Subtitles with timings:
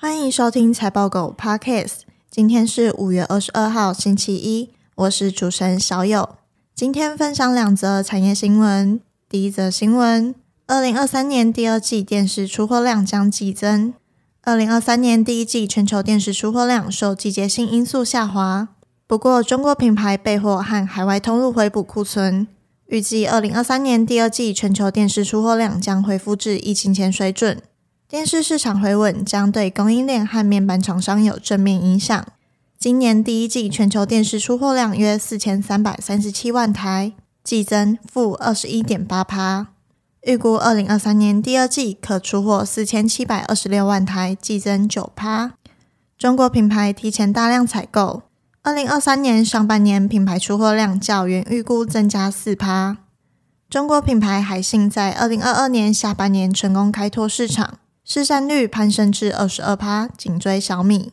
[0.00, 2.02] 欢迎收听财报狗 Podcast。
[2.30, 4.70] 今天是五月二十二号，星期一。
[4.94, 6.36] 我是主持人小友。
[6.72, 9.00] 今天分享两则产业新闻。
[9.28, 10.32] 第一则新闻：
[10.68, 13.92] 二零二三年第二季电视出货量将季增。
[14.42, 18.68] 二零二三年第一季全球电视出货量受季节性因素下滑，
[19.08, 22.46] 不过中国品牌备货和海外通路回补库存，
[22.86, 27.60] 预计二零二三年第二季全球电视出货量将恢复至疫情前水准。
[28.08, 32.26] 电视市场回稳将对供应链和面板厂商有正面影响。
[32.78, 37.12] 今年第一季全球电视出货量约四千三百三十七万台，
[37.44, 39.66] 季增负二十一点八趴。
[40.22, 45.52] 预估二零二三年第二季可出货四千七百二十六万台，季增九趴。
[46.16, 48.22] 中国品牌提前大量采购，
[48.62, 52.96] 二零二三年上半年品牌出货量较原预估增加四趴。
[53.68, 57.74] 中国品牌海信在二零二二年下半年成功开拓市场。
[58.10, 61.12] 市占率攀升至二十二趴，紧追小米。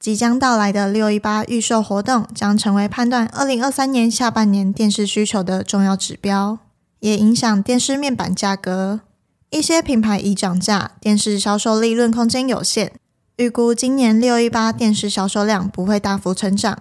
[0.00, 6.58] 即将到来的六一八预售活动将成为判断二零二三年下半年电视需求的重要指标，
[6.98, 9.02] 也影响电视面板价格。
[9.50, 12.94] 一些品牌已涨价，电视销售利润空间有限，
[13.36, 16.76] 预估今年六一八电视销售量不会大幅成长。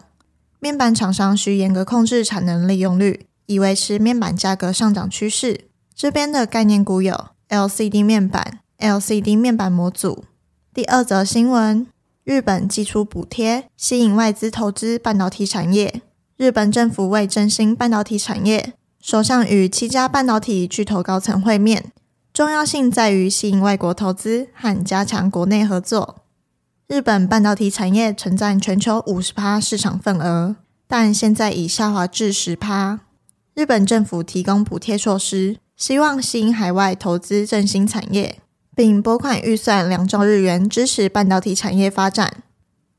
[0.60, 5.66] 面板厂商需严格控制产能利用率，以维持面板价格上涨趋势。
[5.94, 8.62] 这边的概念股有 LCD 面板。
[8.84, 10.26] LCD 面板模组。
[10.74, 11.88] 第二则新闻：
[12.26, 16.02] 日本祭出补贴，吸引外资投资半导体产业。
[16.36, 21.94] 日本政府为振兴半导体产业，首相与七家半导体巨头高层会面，
[22.34, 26.18] 重要性在于吸引外国投资和加强国内合作。
[26.88, 33.00] 日本半导体产业曾占全球五十趴市场份额，但现在已下滑至十趴。
[33.54, 38.40] 日本政府提供补贴措施，希望吸引海外投资振兴产业。
[38.76, 42.44] 并拨款预算两兆日元支持半导体产业发展。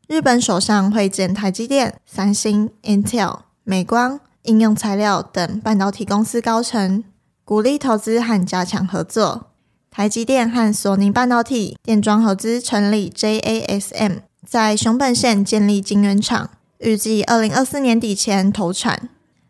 [0.07, 7.03] 日本首相会见台积电、三星、Intel、美光、应用材料等半导体公司高层，
[7.45, 9.47] 鼓励投资和加强合作。
[9.91, 19.09] 台积电和索尼半导体电装合资成立 JASM，在熊本县建立晶圆厂，预计二零二四年底前投产。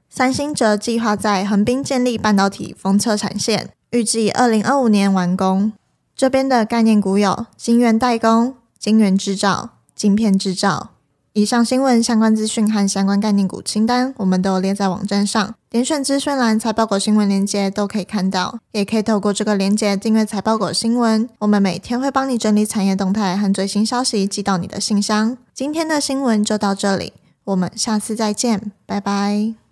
[0.08, 5.72] 三星则计划在横滨建立半导体封测产线，预计二零二五年完工。
[6.16, 10.90] 这边的概念股有晶圆代工、晶圆制造、晶片制造。
[11.32, 21.28] 以上新闻相关资讯和相关概念股清单，我们都有列在网站上，点选资讯栏财报狗新闻链接都可以看到，也可以透过这个链接订阅财报狗新闻。
[21.40, 25.36] 我们每天会帮你整理产业动态和最新消息，寄到你的信箱。
[25.52, 29.63] 今天的新闻就到这里，我们下次再见，拜拜。